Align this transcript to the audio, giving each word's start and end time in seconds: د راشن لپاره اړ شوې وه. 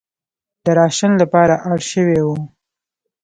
د 0.63 0.67
راشن 0.79 1.11
لپاره 1.21 1.55
اړ 1.71 1.79
شوې 1.91 2.19
وه. 2.25 2.37